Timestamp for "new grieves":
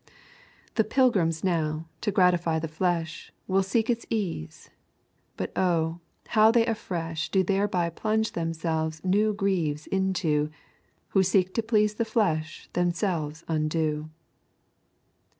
9.05-9.85